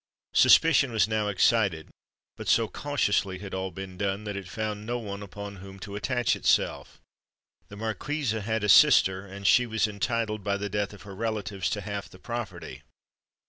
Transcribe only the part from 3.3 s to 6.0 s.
had all been done, that it found no one upon whom to